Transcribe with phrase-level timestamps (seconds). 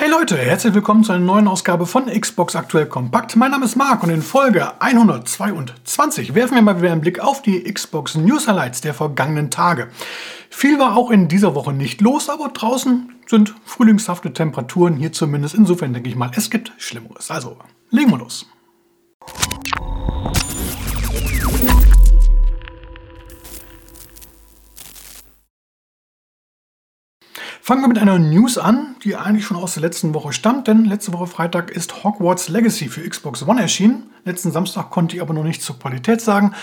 [0.00, 3.36] Hey Leute, herzlich willkommen zu einer neuen Ausgabe von Xbox Aktuell Kompakt.
[3.36, 7.42] Mein Name ist Marc und in Folge 122 werfen wir mal wieder einen Blick auf
[7.42, 9.88] die Xbox News Highlights der vergangenen Tage.
[10.48, 15.54] Viel war auch in dieser Woche nicht los, aber draußen sind frühlingshafte Temperaturen, hier zumindest.
[15.54, 17.30] Insofern denke ich mal, es gibt Schlimmeres.
[17.30, 17.58] Also,
[17.90, 18.46] legen wir los.
[27.62, 30.86] Fangen wir mit einer News an, die eigentlich schon aus der letzten Woche stammt, denn
[30.86, 34.10] letzte Woche Freitag ist Hogwarts Legacy für Xbox One erschienen.
[34.24, 36.54] Letzten Samstag konnte ich aber noch nichts zur Qualität sagen.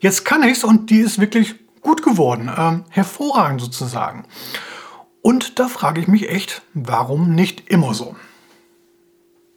[0.00, 4.24] Jetzt kann ich es und die ist wirklich gut geworden, äh, hervorragend sozusagen.
[5.20, 8.16] Und da frage ich mich echt, warum nicht immer so?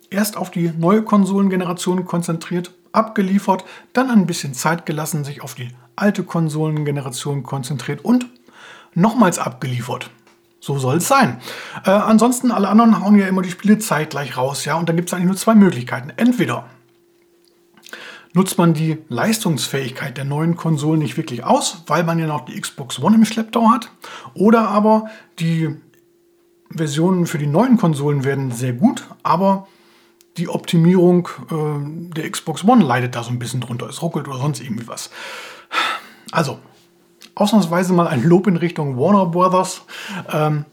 [0.09, 5.70] Erst auf die neue Konsolengeneration konzentriert, abgeliefert, dann ein bisschen Zeit gelassen, sich auf die
[5.95, 8.27] alte Konsolengeneration konzentriert und
[8.95, 10.09] nochmals abgeliefert.
[10.59, 11.40] So soll es sein.
[11.86, 14.77] Äh, ansonsten, alle anderen hauen ja immer die Spiele zeitgleich raus, ja.
[14.77, 16.12] Und dann gibt es eigentlich nur zwei Möglichkeiten.
[16.18, 16.65] Entweder
[18.34, 22.60] nutzt man die Leistungsfähigkeit der neuen Konsolen nicht wirklich aus, weil man ja noch die
[22.60, 23.91] Xbox One im Schlepptau hat.
[24.34, 25.05] Oder aber
[25.40, 25.76] die
[26.70, 29.68] Versionen für die neuen Konsolen werden sehr gut, aber
[30.37, 33.87] die Optimierung äh, der Xbox One leidet da so ein bisschen drunter.
[33.90, 35.10] Es ruckelt oder sonst irgendwie was.
[36.32, 36.60] Also,
[37.40, 39.82] ausnahmsweise mal ein Lob in Richtung Warner Brothers.
[40.32, 40.65] Ähm,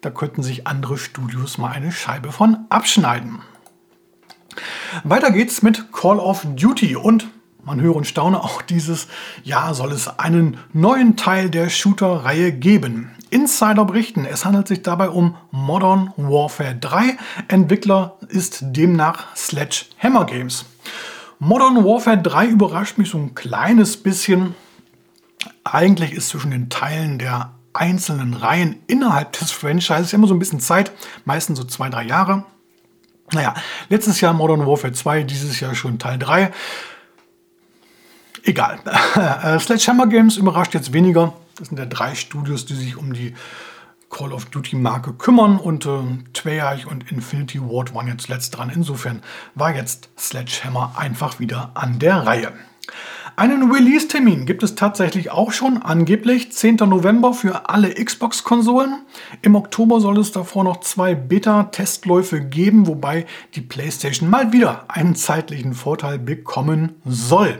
[0.00, 3.40] da könnten sich andere Studios mal eine Scheibe von abschneiden.
[5.04, 7.28] Weiter geht's mit Call of Duty und
[7.64, 9.06] man höre und staune auch dieses
[9.44, 13.10] Jahr soll es einen neuen Teil der Shooter-Reihe geben.
[13.28, 17.16] Insider berichten, es handelt sich dabei um Modern Warfare 3.
[17.48, 20.64] Entwickler ist demnach Sledgehammer Games.
[21.38, 24.54] Modern Warfare 3 überrascht mich so ein kleines bisschen.
[25.64, 30.60] Eigentlich ist zwischen den Teilen der einzelnen Reihen innerhalb des Franchises immer so ein bisschen
[30.60, 30.92] Zeit,
[31.24, 32.44] meistens so zwei, drei Jahre.
[33.32, 33.54] Naja,
[33.88, 36.52] letztes Jahr Modern Warfare 2, dieses Jahr schon Teil 3.
[38.44, 38.80] Egal.
[39.16, 41.34] Äh, Sledgehammer Games überrascht jetzt weniger.
[41.56, 43.34] Das sind ja drei Studios, die sich um die
[44.08, 46.00] Call of Duty Marke kümmern und äh,
[46.32, 48.70] Treyarch und Infinity Ward waren jetzt zuletzt dran.
[48.74, 49.22] Insofern
[49.54, 52.52] war jetzt Sledgehammer einfach wieder an der Reihe.
[53.40, 56.76] Einen Release-Termin gibt es tatsächlich auch schon, angeblich 10.
[56.76, 59.00] November für alle Xbox-Konsolen.
[59.40, 63.24] Im Oktober soll es davor noch zwei Beta-Testläufe geben, wobei
[63.54, 67.58] die PlayStation mal wieder einen zeitlichen Vorteil bekommen soll.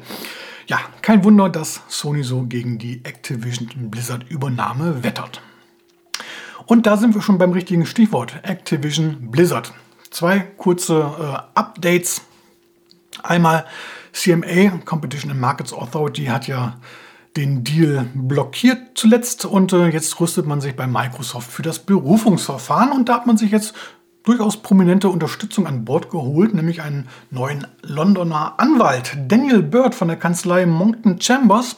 [0.67, 5.41] Ja, kein Wunder, dass Sony so gegen die Activision Blizzard Übernahme wettert.
[6.67, 9.73] Und da sind wir schon beim richtigen Stichwort, Activision Blizzard.
[10.11, 12.21] Zwei kurze äh, Updates.
[13.23, 13.65] Einmal
[14.13, 16.79] CMA, Competition and Markets Authority, hat ja
[17.37, 22.91] den Deal blockiert zuletzt und äh, jetzt rüstet man sich bei Microsoft für das Berufungsverfahren
[22.91, 23.75] und da hat man sich jetzt
[24.23, 30.17] durchaus prominente Unterstützung an Bord geholt, nämlich einen neuen Londoner Anwalt, Daniel Bird von der
[30.17, 31.77] Kanzlei Monkton Chambers.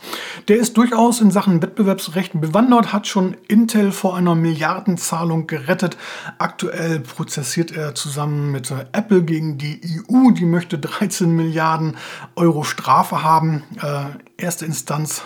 [0.48, 5.96] Der ist durchaus in Sachen Wettbewerbsrecht bewandert, hat schon Intel vor einer Milliardenzahlung gerettet.
[6.38, 11.96] Aktuell prozessiert er zusammen mit Apple gegen die EU, die möchte 13 Milliarden
[12.34, 13.62] Euro Strafe haben.
[13.80, 15.22] Äh, erste Instanz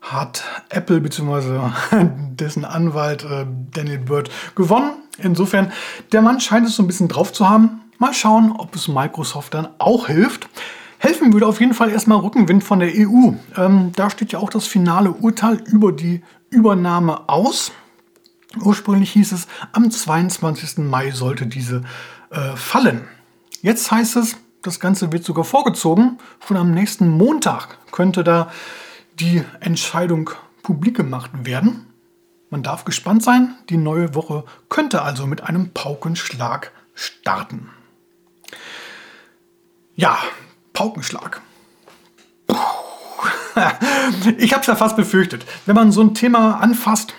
[0.00, 1.70] hat Apple bzw.
[2.32, 5.01] dessen Anwalt äh, Daniel Bird gewonnen.
[5.22, 5.72] Insofern,
[6.12, 7.80] der Mann scheint es so ein bisschen drauf zu haben.
[7.98, 10.48] Mal schauen, ob es Microsoft dann auch hilft.
[10.98, 13.32] Helfen würde auf jeden Fall erstmal Rückenwind von der EU.
[13.56, 17.72] Ähm, da steht ja auch das finale Urteil über die Übernahme aus.
[18.60, 20.78] Ursprünglich hieß es, am 22.
[20.78, 21.82] Mai sollte diese
[22.30, 23.02] äh, fallen.
[23.62, 26.18] Jetzt heißt es, das Ganze wird sogar vorgezogen.
[26.46, 28.50] Schon am nächsten Montag könnte da
[29.18, 30.30] die Entscheidung
[30.62, 31.91] publik gemacht werden.
[32.52, 33.54] Man darf gespannt sein.
[33.70, 37.70] Die neue Woche könnte also mit einem Paukenschlag starten.
[39.96, 40.18] Ja,
[40.74, 41.40] Paukenschlag.
[44.38, 45.44] Ich habe es ja fast befürchtet.
[45.66, 47.14] Wenn man so ein Thema anfasst,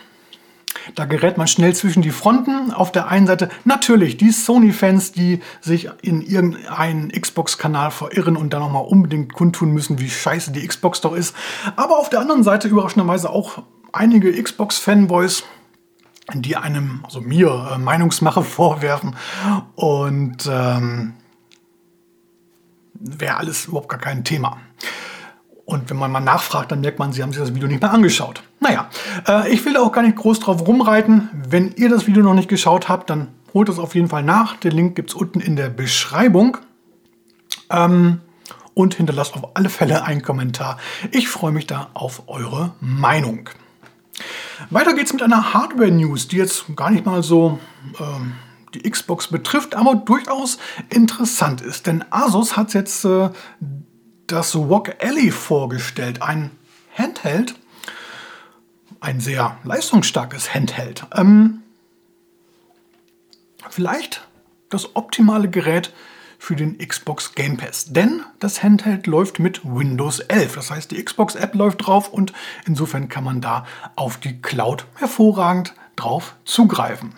[0.95, 2.71] da gerät man schnell zwischen die Fronten.
[2.71, 8.62] Auf der einen Seite natürlich die Sony-Fans, die sich in irgendeinen Xbox-Kanal verirren und dann
[8.62, 11.35] nochmal unbedingt kundtun müssen, wie scheiße die Xbox doch ist.
[11.75, 13.63] Aber auf der anderen Seite überraschenderweise auch
[13.94, 15.44] einige Xbox-Fanboys,
[16.34, 19.16] die einem, also mir, äh, Meinungsmache vorwerfen.
[19.75, 21.13] Und ähm,
[22.95, 24.57] wäre alles überhaupt gar kein Thema.
[25.66, 27.94] Und wenn man mal nachfragt, dann merkt man, sie haben sich das Video nicht mehr
[27.94, 28.44] angeschaut.
[28.60, 28.90] Naja,
[29.28, 31.30] äh, ich will auch gar nicht groß drauf rumreiten.
[31.34, 34.57] Wenn ihr das Video noch nicht geschaut habt, dann holt es auf jeden Fall nach.
[34.57, 36.57] Den Link gibt es unten in der Beschreibung.
[37.69, 38.19] Ähm,
[38.74, 40.78] und hinterlasst auf alle Fälle einen Kommentar.
[41.12, 43.50] Ich freue mich da auf eure Meinung.
[44.69, 47.60] Weiter geht's mit einer Hardware-News, die jetzt gar nicht mal so
[48.00, 48.33] ähm,
[48.74, 50.57] die Xbox betrifft, aber durchaus
[50.89, 51.88] interessant ist.
[51.88, 53.30] Denn Asus hat jetzt äh,
[54.27, 56.51] das Walk Alley vorgestellt, ein
[56.98, 57.56] Handheld,
[59.00, 61.06] ein sehr leistungsstarkes Handheld.
[61.16, 61.62] Ähm,
[63.69, 64.27] vielleicht
[64.69, 65.94] das optimale Gerät
[66.44, 67.94] für den Xbox Game Pass.
[67.94, 70.56] Denn das Handheld läuft mit Windows 11.
[70.56, 72.34] Das heißt, die Xbox App läuft drauf und
[72.68, 77.13] insofern kann man da auf die Cloud hervorragend drauf zugreifen.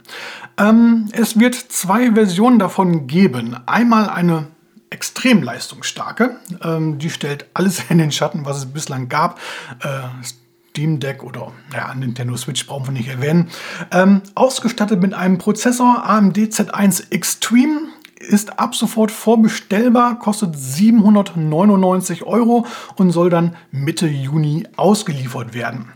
[0.58, 3.58] Ähm, es wird zwei Versionen davon geben.
[3.66, 4.48] Einmal eine
[4.92, 6.40] extrem leistungsstarke.
[6.64, 9.40] Ähm, die stellt alles in den Schatten, was es bislang gab.
[9.80, 10.02] Äh,
[10.76, 13.50] Steam Deck oder ja, Nintendo Switch brauchen wir nicht erwähnen.
[13.92, 17.95] Ähm, ausgestattet mit einem Prozessor AMD Z1 Extreme
[18.26, 25.92] ist ab sofort vorbestellbar, kostet 799 Euro und soll dann Mitte Juni ausgeliefert werden.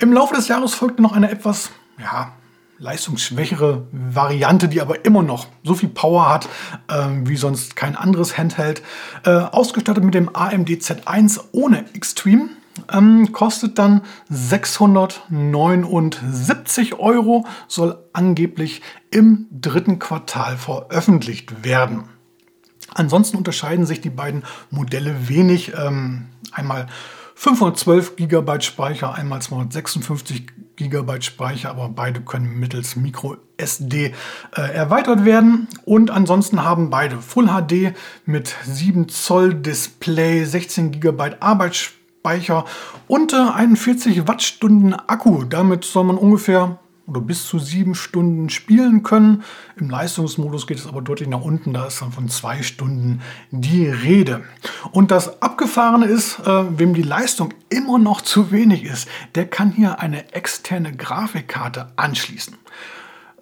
[0.00, 2.32] Im Laufe des Jahres folgte noch eine etwas ja,
[2.78, 6.48] leistungsschwächere Variante, die aber immer noch so viel Power hat
[6.88, 8.82] äh, wie sonst kein anderes Handheld.
[9.24, 12.48] Äh, ausgestattet mit dem AMD Z1 ohne Extreme.
[12.92, 22.04] Ähm, kostet dann 679 Euro, soll angeblich im dritten Quartal veröffentlicht werden.
[22.94, 25.72] Ansonsten unterscheiden sich die beiden Modelle wenig.
[25.76, 26.86] Ähm, einmal
[27.34, 30.46] 512 GB Speicher, einmal 256
[30.76, 34.14] GB Speicher, aber beide können mittels Micro SD
[34.56, 35.68] äh, erweitert werden.
[35.84, 37.94] Und ansonsten haben beide Full HD
[38.24, 41.95] mit 7 Zoll Display, 16 GB Arbeitsspeicher
[43.06, 45.44] und äh, 41 Wattstunden Akku.
[45.44, 49.44] Damit soll man ungefähr oder bis zu sieben Stunden spielen können.
[49.76, 53.20] Im Leistungsmodus geht es aber deutlich nach unten, da ist dann von zwei Stunden
[53.50, 54.42] die Rede.
[54.90, 59.70] Und das Abgefahrene ist, äh, wem die Leistung immer noch zu wenig ist, der kann
[59.70, 62.56] hier eine externe Grafikkarte anschließen.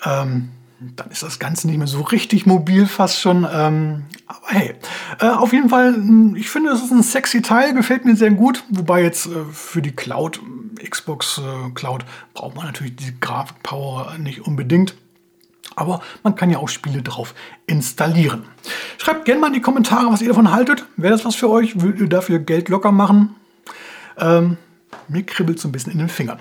[0.05, 3.47] Ähm, dann ist das Ganze nicht mehr so richtig mobil fast schon.
[3.50, 4.75] Ähm, aber hey,
[5.21, 8.31] äh, auf jeden Fall, hm, ich finde, es ist ein sexy Teil, gefällt mir sehr
[8.31, 8.65] gut.
[8.71, 10.41] Wobei jetzt äh, für die Cloud,
[10.88, 12.05] Xbox äh, Cloud,
[12.35, 14.94] braucht man natürlich die Grafikpower nicht unbedingt.
[15.76, 17.35] Aber man kann ja auch Spiele drauf
[17.67, 18.44] installieren.
[18.99, 20.85] Schreibt gerne mal in die Kommentare, was ihr davon haltet.
[20.97, 21.81] Wäre das was für euch?
[21.81, 23.35] Würdet ihr dafür Geld locker machen?
[24.19, 24.56] Ähm,
[25.09, 26.38] mir kribbelt es ein bisschen in den Fingern.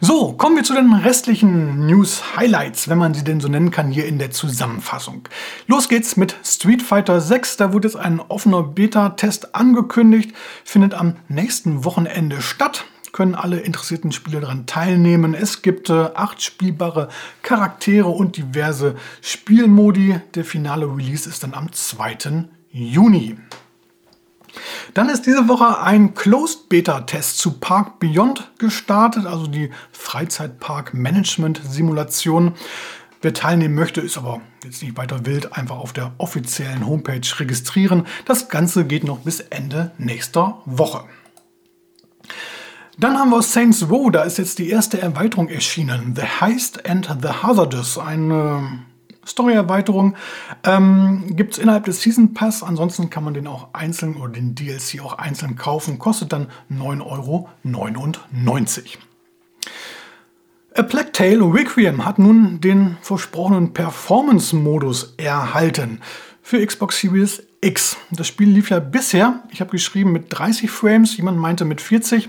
[0.00, 4.06] So, kommen wir zu den restlichen News-Highlights, wenn man sie denn so nennen kann, hier
[4.06, 5.28] in der Zusammenfassung.
[5.66, 7.56] Los geht's mit Street Fighter 6.
[7.56, 10.34] Da wurde jetzt ein offener Beta-Test angekündigt,
[10.64, 12.84] findet am nächsten Wochenende statt
[13.16, 15.32] können alle interessierten Spieler daran teilnehmen.
[15.32, 17.08] Es gibt äh, acht spielbare
[17.42, 20.20] Charaktere und diverse Spielmodi.
[20.34, 22.44] Der finale Release ist dann am 2.
[22.70, 23.38] Juni.
[24.94, 30.94] Dann ist diese Woche ein Closed Beta Test zu Park Beyond gestartet, also die Freizeitpark
[30.94, 32.54] Management Simulation.
[33.22, 38.06] Wer teilnehmen möchte, ist aber jetzt nicht weiter wild, einfach auf der offiziellen Homepage registrieren.
[38.24, 41.04] Das Ganze geht noch bis Ende nächster Woche.
[42.98, 46.14] Dann haben wir Saints Row, da ist jetzt die erste Erweiterung erschienen.
[46.16, 48.86] The Heist and the Hazardous, eine
[49.26, 50.14] Story-Erweiterung.
[50.64, 52.62] Ähm, Gibt es innerhalb des Season Pass.
[52.62, 55.98] Ansonsten kann man den auch einzeln oder den DLC auch einzeln kaufen.
[55.98, 57.48] Kostet dann 9,99 Euro.
[60.74, 66.00] A Plague Tale Requiem hat nun den versprochenen Performance-Modus erhalten
[66.42, 67.96] für Xbox Series X.
[68.10, 72.28] Das Spiel lief ja bisher, ich habe geschrieben, mit 30 Frames, jemand meinte mit 40,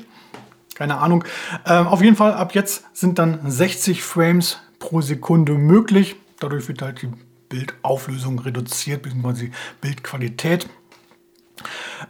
[0.75, 1.23] keine Ahnung.
[1.65, 6.15] Ähm, auf jeden Fall, ab jetzt sind dann 60 Frames pro Sekunde möglich.
[6.39, 7.09] Dadurch wird halt die
[7.49, 9.45] Bildauflösung reduziert, bzw.
[9.45, 9.51] die
[9.81, 10.67] Bildqualität.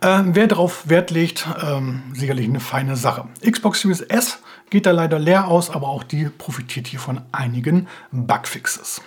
[0.01, 3.27] Ähm, wer darauf Wert legt, ähm, sicherlich eine feine Sache.
[3.49, 7.87] Xbox Series S geht da leider leer aus, aber auch die profitiert hier von einigen
[8.11, 9.01] Bugfixes.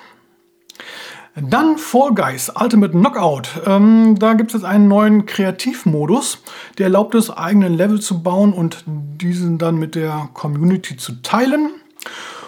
[1.36, 3.62] Dann Fall Guys Ultimate Knockout.
[3.64, 6.38] Ähm, da gibt es jetzt einen neuen Kreativmodus,
[6.78, 11.79] der erlaubt es, eigene Level zu bauen und diesen dann mit der Community zu teilen.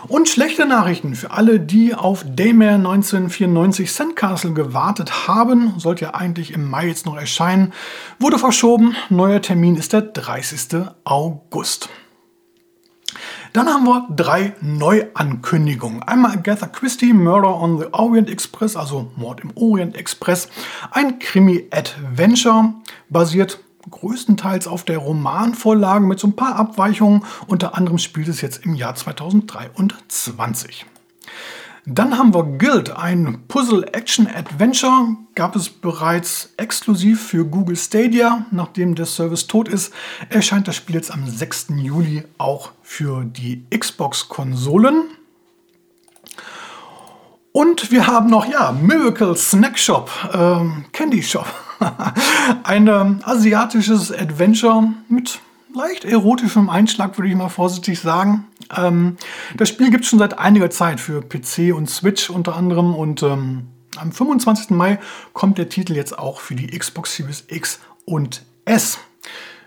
[0.09, 5.75] Und schlechte Nachrichten für alle, die auf Daymare 1994 Sandcastle gewartet haben.
[5.79, 7.73] Sollte ja eigentlich im Mai jetzt noch erscheinen.
[8.19, 8.97] Wurde verschoben.
[9.11, 10.87] Neuer Termin ist der 30.
[11.05, 11.89] August.
[13.53, 16.03] Dann haben wir drei Neuankündigungen.
[16.03, 20.49] Einmal Agatha Christie, Murder on the Orient Express, also Mord im Orient Express.
[20.91, 22.73] Ein Krimi-Adventure,
[23.11, 27.25] basiert größtenteils auf der Romanvorlage mit so ein paar Abweichungen.
[27.47, 30.87] Unter anderem spielt es jetzt im Jahr 2023.
[31.85, 35.17] Dann haben wir Guild, ein Puzzle-Action-Adventure.
[35.35, 38.47] Gab es bereits exklusiv für Google Stadia.
[38.53, 39.93] Nachdem der Service tot ist,
[40.29, 41.69] erscheint das Spiel jetzt am 6.
[41.79, 45.11] Juli auch für die Xbox-Konsolen.
[47.51, 51.47] Und wir haben noch, ja, Miracle Snack Shop, ähm, Candy Shop.
[52.65, 55.41] Ein ähm, asiatisches Adventure mit
[55.75, 58.47] leicht erotischem Einschlag, würde ich mal vorsichtig sagen.
[58.77, 59.17] Ähm,
[59.57, 63.23] das Spiel gibt es schon seit einiger Zeit für PC und Switch unter anderem und
[63.23, 64.71] ähm, am 25.
[64.71, 64.99] Mai
[65.33, 68.99] kommt der Titel jetzt auch für die Xbox Series X und S.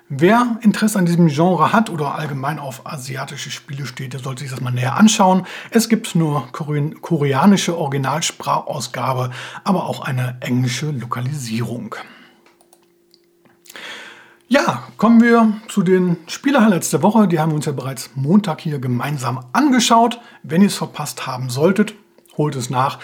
[0.07, 4.51] Wer Interesse an diesem Genre hat oder allgemein auf asiatische Spiele steht, der sollte sich
[4.51, 5.47] das mal näher anschauen.
[5.71, 9.31] Es gibt nur koreanische Originalsprachausgabe,
[9.63, 11.95] aber auch eine englische Lokalisierung.
[14.47, 17.27] Ja, kommen wir zu den Spielerhighlights der Woche.
[17.27, 20.21] Die haben wir uns ja bereits Montag hier gemeinsam angeschaut.
[20.43, 21.95] Wenn ihr es verpasst haben solltet,
[22.38, 23.00] holt es nach.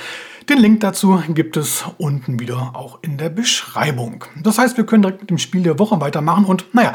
[0.51, 4.25] Den Link dazu gibt es unten wieder auch in der Beschreibung.
[4.43, 6.91] Das heißt, wir können direkt mit dem Spiel der Woche weitermachen und naja,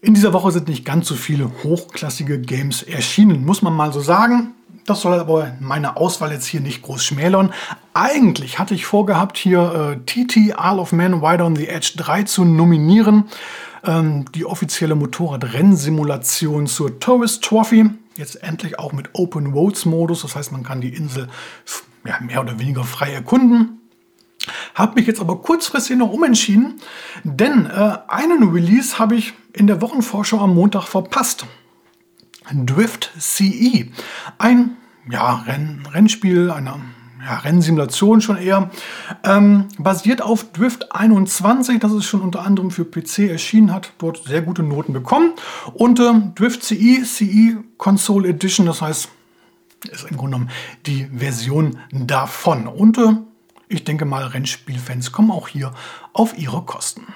[0.00, 3.98] in dieser Woche sind nicht ganz so viele hochklassige Games erschienen, muss man mal so
[3.98, 4.54] sagen.
[4.86, 7.52] Das soll aber meine Auswahl jetzt hier nicht groß schmälern.
[7.92, 12.22] Eigentlich hatte ich vorgehabt, hier äh, TT Isle of Man Wide on the Edge 3
[12.22, 13.24] zu nominieren.
[13.82, 17.90] Ähm, die offizielle Motorradrennsimulation zur Tourist Trophy.
[18.16, 20.22] Jetzt endlich auch mit Open Roads Modus.
[20.22, 21.26] Das heißt, man kann die Insel
[22.04, 23.80] ja, mehr oder weniger frei erkunden.
[24.74, 26.80] Habe mich jetzt aber kurzfristig noch umentschieden,
[27.24, 31.46] denn äh, einen Release habe ich in der Wochenvorschau am Montag verpasst.
[32.52, 33.90] Drift CE.
[34.38, 34.76] Ein
[35.08, 36.74] ja, Renn, Rennspiel, eine
[37.24, 38.70] ja, Rennsimulation schon eher,
[39.24, 44.24] ähm, basiert auf Drift 21, das ist schon unter anderem für PC erschienen, hat dort
[44.24, 45.34] sehr gute Noten bekommen.
[45.74, 49.08] Und äh, Drift CE, CE Console Edition, das heißt,
[49.86, 50.50] ist im Grunde genommen
[50.86, 52.66] die Version davon.
[52.66, 53.14] Und äh,
[53.68, 55.72] ich denke mal, Rennspielfans kommen auch hier
[56.12, 57.06] auf ihre Kosten.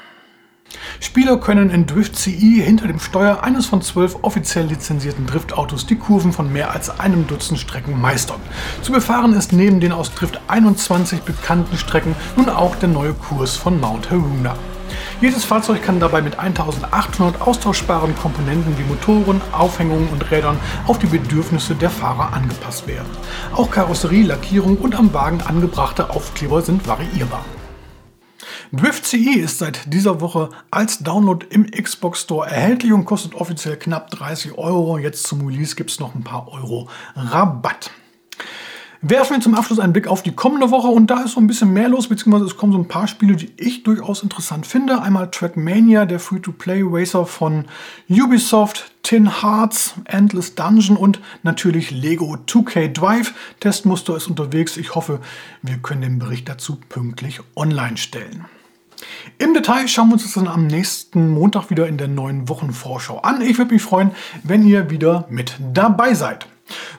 [1.01, 5.97] Spieler können in Drift CE hinter dem Steuer eines von zwölf offiziell lizenzierten Driftautos die
[5.97, 8.41] Kurven von mehr als einem Dutzend Strecken meistern.
[8.83, 13.57] Zu befahren ist neben den aus Drift 21 bekannten Strecken nun auch der neue Kurs
[13.57, 14.57] von Mount Haruna.
[15.21, 21.07] Jedes Fahrzeug kann dabei mit 1800 austauschbaren Komponenten wie Motoren, Aufhängungen und Rädern auf die
[21.07, 23.09] Bedürfnisse der Fahrer angepasst werden.
[23.55, 27.45] Auch Karosserie, Lackierung und am Wagen angebrachte Aufkleber sind variierbar.
[28.73, 33.77] Drift CE ist seit dieser Woche als Download im Xbox Store erhältlich und kostet offiziell
[33.77, 34.99] knapp 30 Euro.
[34.99, 37.91] Jetzt zum Release gibt es noch ein paar Euro Rabatt.
[39.07, 41.47] Werfen wir zum Abschluss einen Blick auf die kommende Woche und da ist so ein
[41.47, 45.03] bisschen mehr los, beziehungsweise es kommen so ein paar Spiele, die ich durchaus interessant finde.
[45.03, 47.67] Einmal Trackmania, der Free-to-Play-Racer von
[48.09, 53.35] Ubisoft, Tin Hearts, Endless Dungeon und natürlich Lego 2K Drive.
[53.61, 54.79] Testmuster ist unterwegs.
[54.79, 55.21] Ich hoffe,
[55.61, 58.47] wir können den Bericht dazu pünktlich online stellen.
[59.37, 63.19] Im Detail schauen wir uns das dann am nächsten Montag wieder in der neuen Wochenvorschau
[63.19, 63.43] an.
[63.43, 64.13] Ich würde mich freuen,
[64.45, 66.47] wenn ihr wieder mit dabei seid.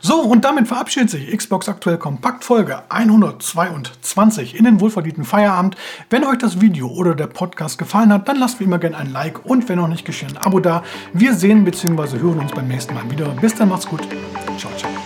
[0.01, 5.75] So, und damit verabschiedet sich Xbox Aktuell Kompakt Folge 122 in den wohlverdienten Feierabend.
[6.09, 9.11] Wenn euch das Video oder der Podcast gefallen hat, dann lasst wie immer gerne ein
[9.11, 10.83] Like und wenn noch nicht geschehen, ein Abo da.
[11.13, 12.19] Wir sehen bzw.
[12.19, 13.29] hören uns beim nächsten Mal wieder.
[13.41, 14.01] Bis dann, macht's gut.
[14.57, 15.04] Ciao, ciao.